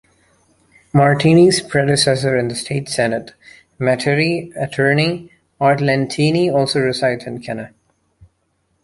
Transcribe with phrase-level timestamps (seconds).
[0.95, 3.35] Martiny's predecessor in the state Senate,
[3.79, 7.75] Metairie attorney Art Lentini, also resides in Kenner.